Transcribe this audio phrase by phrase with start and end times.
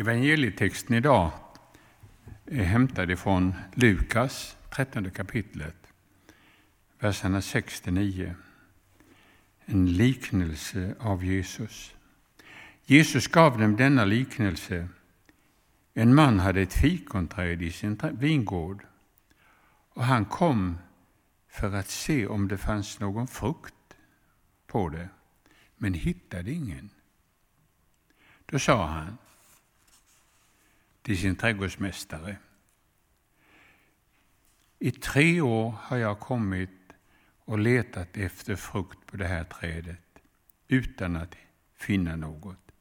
[0.00, 1.30] Evangelietexten idag
[2.46, 5.76] är hämtad ifrån Lukas 13 kapitlet,
[6.98, 8.34] verserna 6-9.
[9.64, 11.94] En liknelse av Jesus.
[12.84, 14.88] Jesus gav dem denna liknelse.
[15.94, 18.86] En man hade ett fikonträd i sin vingård
[19.94, 20.78] och han kom
[21.48, 23.96] för att se om det fanns någon frukt
[24.66, 25.08] på det,
[25.76, 26.90] men hittade ingen.
[28.46, 29.18] Då sa han
[31.02, 32.36] till sin trädgårdsmästare.
[34.78, 36.70] I tre år har jag kommit
[37.44, 40.22] och letat efter frukt på det här trädet
[40.68, 41.34] utan att
[41.74, 42.72] finna något.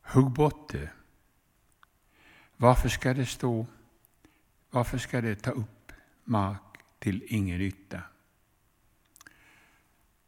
[0.00, 0.90] Hugg bort det.
[2.56, 3.66] Varför ska det stå?
[4.70, 5.92] Varför ska det ta upp
[6.24, 8.02] mark till ingen nytta?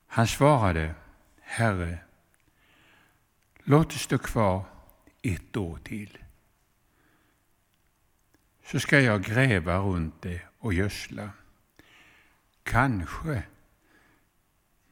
[0.07, 0.95] Han svarade,
[1.41, 1.99] Herre,
[3.65, 4.65] låt det stå kvar
[5.35, 6.19] ett år till.
[8.65, 11.31] Så ska jag gräva runt det och gödsla.
[12.63, 13.43] Kanske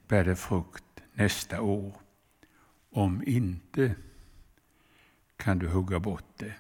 [0.09, 1.93] bär det frukt nästa år.
[2.91, 3.95] Om inte
[5.37, 6.55] kan du hugga bort det.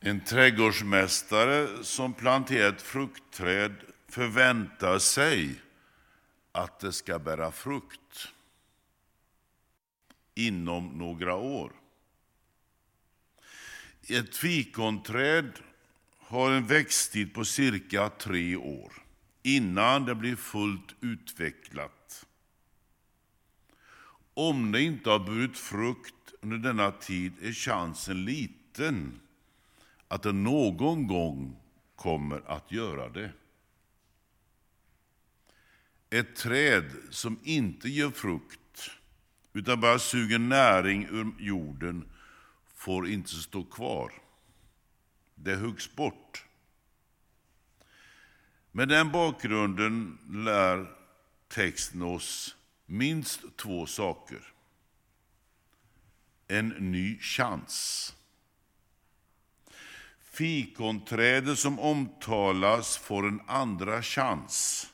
[0.00, 3.74] En trädgårdsmästare som planterar ett fruktträd
[4.08, 5.60] förväntar sig
[6.52, 8.33] att det ska bära frukt
[10.34, 11.72] inom några år.
[14.08, 15.52] Ett fikonträd
[16.18, 18.92] har en växttid på cirka tre år
[19.42, 22.26] innan det blir fullt utvecklat.
[24.34, 29.20] Om det inte har burit frukt under denna tid är chansen liten
[30.08, 31.56] att det någon gång
[31.96, 33.32] kommer att göra det.
[36.10, 38.60] Ett träd som inte ger frukt
[39.54, 42.08] utan bara suger näring ur jorden
[42.74, 44.12] får inte stå kvar.
[45.34, 46.44] Det huggs bort.
[48.72, 50.86] Med den bakgrunden lär
[51.48, 52.56] texten oss
[52.86, 54.52] minst två saker.
[56.48, 58.14] En ny chans.
[60.20, 64.90] Fikonträdet som omtalas får en andra chans.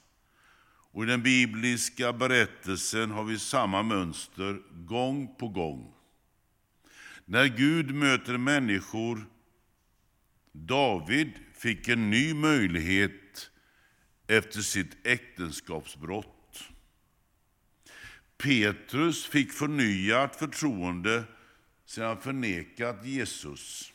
[0.92, 5.94] Och I den bibliska berättelsen har vi samma mönster gång på gång.
[7.24, 9.26] När Gud möter människor,
[10.52, 13.50] David fick en ny möjlighet
[14.26, 16.64] efter sitt äktenskapsbrott.
[18.36, 21.24] Petrus fick förnyat förtroende
[21.84, 23.92] sedan han förnekat Jesus.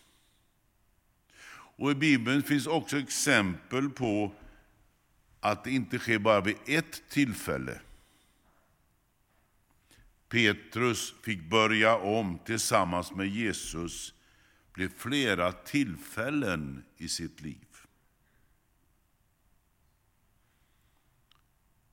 [1.77, 4.31] Och I Bibeln finns också exempel på
[5.45, 7.81] att det inte sker bara vid ett tillfälle.
[10.29, 14.13] Petrus fick börja om tillsammans med Jesus
[14.75, 17.67] vid flera tillfällen i sitt liv.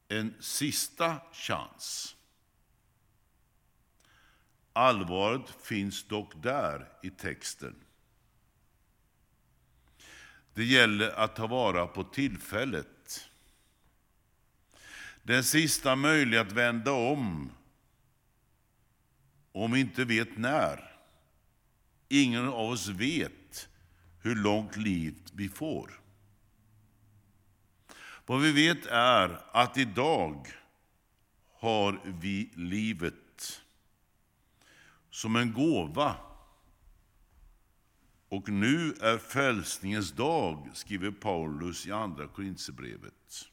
[0.09, 2.17] En sista chans.
[4.73, 7.75] Allvaret finns dock där i texten.
[10.55, 12.89] Det gäller att ta vara på tillfället.
[15.23, 17.53] Den sista möjliga att vända om,
[19.53, 20.99] om vi inte vet när.
[22.09, 23.69] Ingen av oss vet
[24.21, 26.01] hur långt liv vi får.
[28.27, 30.49] Vad vi vet är att idag
[31.53, 33.63] har vi livet
[35.11, 36.17] som en gåva
[38.29, 43.52] och nu är frälsningens dag, skriver Paulus i Andra Korinthierbrevet.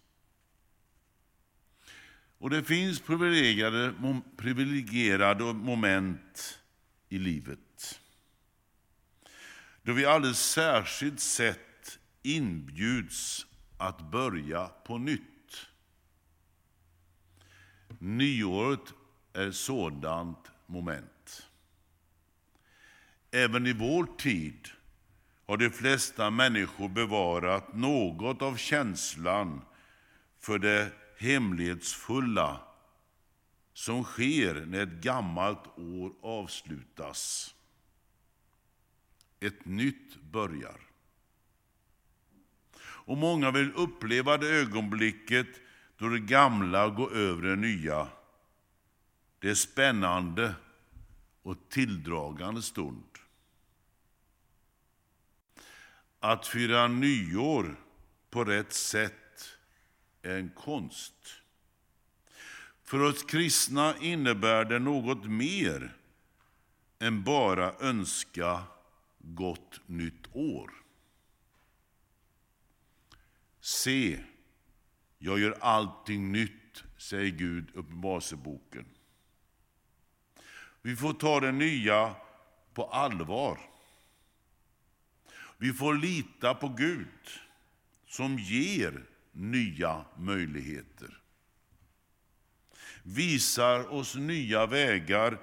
[2.39, 3.93] Och det finns privilegierade,
[4.37, 6.59] privilegierade moment
[7.09, 7.59] i livet
[9.89, 13.45] då vi alldeles särskilt sett inbjuds
[13.77, 15.67] att börja på nytt.
[17.99, 18.93] Nyåret
[19.33, 21.47] är ett sådant moment.
[23.31, 24.67] Även i vår tid
[25.45, 29.61] har de flesta människor bevarat något av känslan
[30.39, 32.61] för det hemlighetsfulla
[33.73, 37.55] som sker när ett gammalt år avslutas.
[39.39, 40.79] Ett nytt börjar.
[42.81, 45.47] Och många vill uppleva det ögonblicket
[45.97, 48.07] då det gamla går över det nya.
[49.39, 50.55] Det är spännande
[51.41, 53.03] och tilldragande stund.
[56.19, 57.75] Att fira nyår
[58.29, 59.28] på rätt sätt
[60.21, 61.41] en konst.
[62.83, 65.95] För oss kristna innebär det något mer
[66.99, 68.63] än bara önska
[69.17, 70.71] gott nytt år.
[73.61, 74.19] Se,
[75.17, 78.85] jag gör allting nytt, säger Gud i Uppenbarelseboken.
[80.81, 82.15] Vi får ta det nya
[82.73, 83.59] på allvar.
[85.57, 87.29] Vi får lita på Gud
[88.07, 91.17] som ger nya möjligheter.
[93.03, 95.37] Visar oss nya vägar,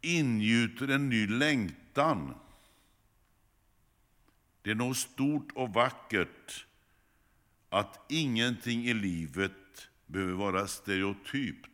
[0.00, 2.34] ingjuter en ny längtan.
[4.62, 6.66] Det är något stort och vackert
[7.68, 11.68] att ingenting i livet behöver vara stereotypt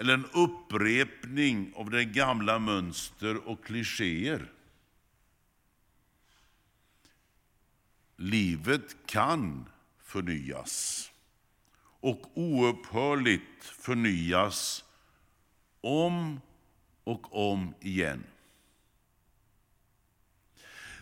[0.00, 4.52] eller en upprepning av det gamla mönster och klichéer.
[8.22, 9.68] Livet kan
[9.98, 11.10] förnyas
[12.00, 14.84] och oupphörligt förnyas
[15.80, 16.40] om
[17.04, 18.24] och om igen.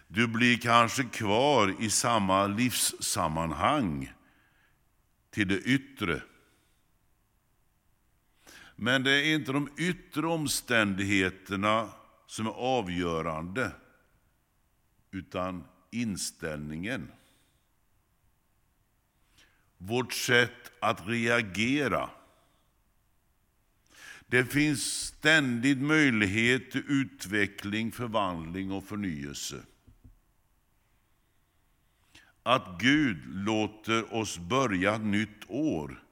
[0.08, 4.12] Du blir kanske kvar i samma livssammanhang
[5.30, 6.22] till det yttre.
[8.76, 11.88] Men det är inte de yttre omständigheterna
[12.26, 13.72] som är avgörande,
[15.10, 17.12] utan inställningen.
[19.78, 22.10] Vårt sätt att reagera.
[24.26, 29.62] Det finns ständigt möjlighet till utveckling, förvandling och förnyelse.
[32.42, 36.04] Att Gud låter oss börja ett nytt år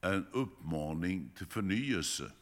[0.00, 2.32] är en uppmaning till förnyelse.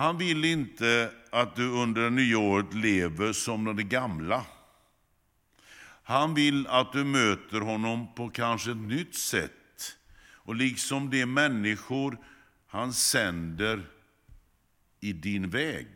[0.00, 4.46] Han vill inte att du under det nya året lever som det gamla.
[6.02, 9.96] Han vill att du möter honom på kanske ett nytt sätt
[10.32, 12.18] och liksom de människor
[12.66, 13.82] han sänder
[15.00, 15.88] i din väg.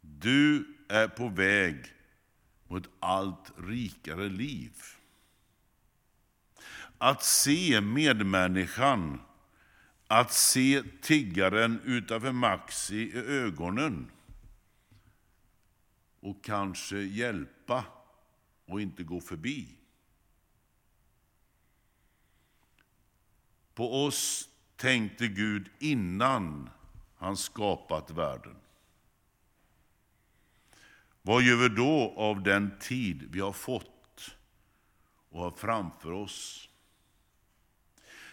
[0.00, 1.76] Du är på väg
[2.68, 4.72] mot ett allt rikare liv.
[6.98, 9.20] Att se medmänniskan,
[10.12, 14.10] att se tiggaren utanför Maxi i ögonen
[16.20, 17.84] och kanske hjälpa
[18.66, 19.68] och inte gå förbi.
[23.74, 26.70] På oss tänkte Gud innan
[27.16, 28.56] han skapat världen.
[31.22, 34.36] Vad gör vi då av den tid vi har fått
[35.30, 36.68] och har framför oss?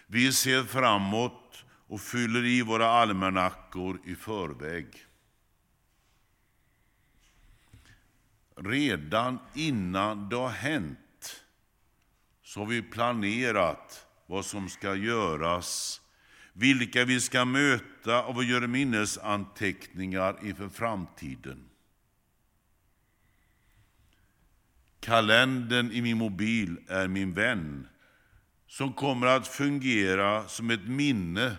[0.08, 1.49] Vi ser framåt
[1.90, 5.06] och fyller i våra almanackor i förväg.
[8.56, 11.44] Redan innan det har hänt
[12.44, 16.02] så har vi planerat vad som ska göras,
[16.54, 21.70] vilka vi ska möta och vi gör minnesanteckningar inför framtiden.
[25.00, 27.88] Kalendern i min mobil är min vän
[28.68, 31.58] som kommer att fungera som ett minne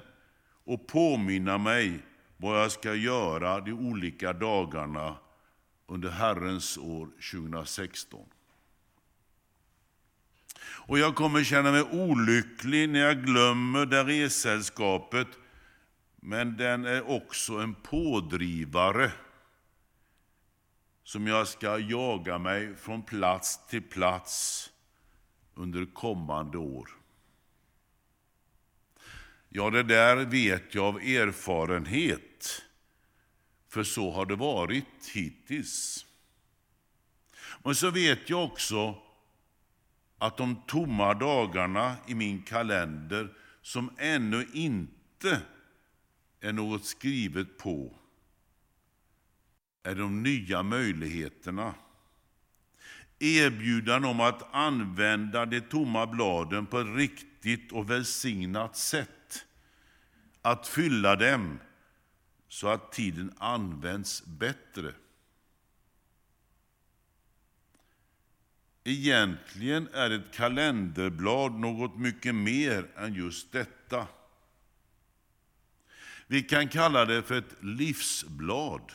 [0.65, 2.01] och påminna mig
[2.37, 5.17] vad jag ska göra de olika dagarna
[5.87, 8.27] under Herrens år 2016.
[10.91, 15.29] Och jag kommer känna mig olycklig när jag glömmer det ressällskapet,
[16.17, 19.13] men den är också en pådrivare
[21.05, 24.67] som jag ska jaga mig från plats till plats
[25.55, 27.00] under kommande år.
[29.53, 32.63] Ja, det där vet jag av erfarenhet,
[33.69, 36.07] för så har det varit hittills.
[37.65, 38.95] Men så vet jag också
[40.19, 45.41] att de tomma dagarna i min kalender, som ännu inte
[46.41, 47.95] är något skrivet på,
[49.83, 51.75] är de nya möjligheterna.
[53.19, 59.20] Erbjudan om att använda de tomma bladen på ett riktigt och välsignat sätt.
[60.43, 61.59] Att fylla dem
[62.49, 64.95] så att tiden används bättre.
[68.85, 74.07] Egentligen är ett kalenderblad något mycket mer än just detta.
[76.27, 78.93] Vi kan kalla det för ett livsblad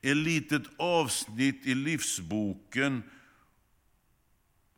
[0.00, 3.02] ett litet avsnitt i livsboken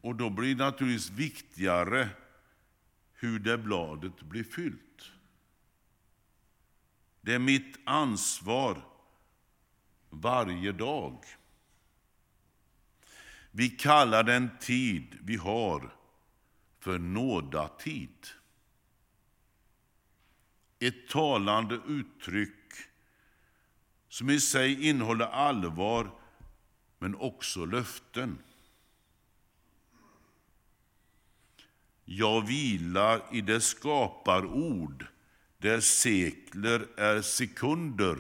[0.01, 2.09] och då blir det naturligtvis viktigare
[3.21, 5.13] hur det bladet blir fyllt.
[7.21, 8.85] Det är mitt ansvar
[10.11, 11.25] varje dag.
[13.51, 15.97] Vi kallar den tid vi har
[16.79, 18.27] för nådatid.
[20.79, 22.73] Ett talande uttryck
[24.09, 26.11] som i sig innehåller allvar
[26.99, 28.39] men också löften.
[32.13, 35.07] Jag vilar i det skaparord
[35.59, 38.19] där sekler är sekunder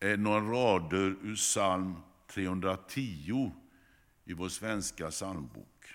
[0.00, 3.52] är några rader ur psalm 310
[4.24, 5.86] i vår svenska psalmbok.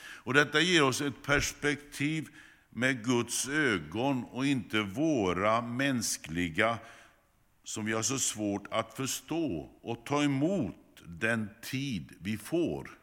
[0.00, 2.28] Och detta ger oss ett perspektiv
[2.70, 6.78] med Guds ögon och inte våra mänskliga
[7.64, 12.97] som vi har så svårt att förstå och ta emot den tid vi får.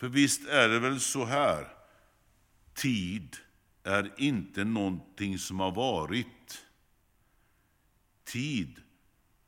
[0.00, 1.68] För visst är det väl så här,
[2.74, 3.36] tid
[3.82, 6.66] är inte någonting som har varit.
[8.24, 8.80] Tid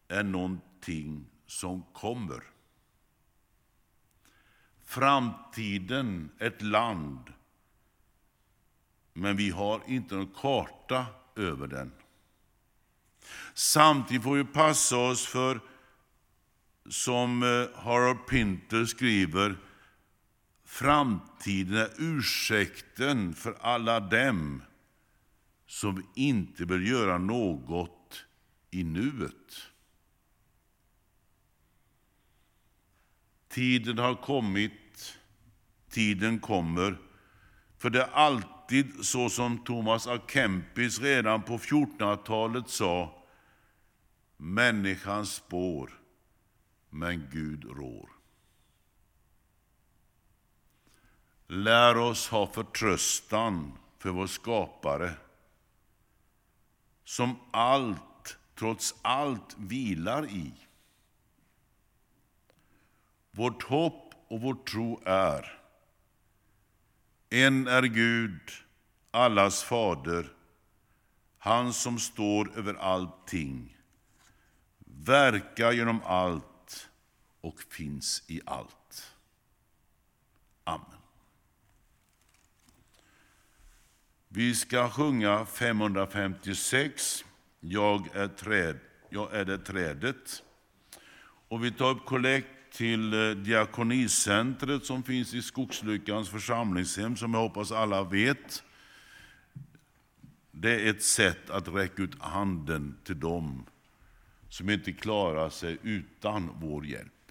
[0.09, 2.43] är någonting som kommer.
[4.85, 7.33] Framtiden, ett land,
[9.13, 11.07] men vi har inte någon karta
[11.37, 11.93] över den.
[13.55, 15.61] Samtidigt får vi passa oss för,
[16.89, 19.57] som eh, Harold Pinter skriver,
[20.73, 24.63] Framtiden är ursäkten för alla dem
[25.67, 28.25] som inte vill göra något
[28.71, 29.71] i nuet.
[33.49, 35.19] Tiden har kommit,
[35.91, 36.99] tiden kommer,
[37.79, 40.21] för det är alltid så som Thomas A.
[40.29, 43.25] Kempis redan på 1400-talet sa,
[44.37, 46.01] människans spår,
[46.91, 48.22] men Gud rår.
[51.55, 55.15] Lär oss ha förtröstan för vår skapare
[57.05, 60.53] som allt, trots allt, vilar i.
[63.31, 65.61] Vårt hopp och vår tro är
[67.31, 68.51] en är Gud,
[69.11, 70.33] allas fader,
[71.39, 73.77] han som står över allting,
[74.85, 76.91] verkar genom allt
[77.41, 79.15] och finns i allt.
[80.65, 81.02] Amen.
[84.35, 87.25] Vi ska sjunga 556,
[87.61, 88.79] Jag är, träd,
[89.11, 90.43] jag är det trädet.
[91.49, 97.41] Och vi tar upp kollekt till eh, Diakonicentret som finns i Skogslyckans församlingshem, som jag
[97.41, 98.63] hoppas alla vet.
[100.51, 103.67] Det är ett sätt att räcka ut handen till dem
[104.49, 107.22] som inte klarar sig utan vår hjälp.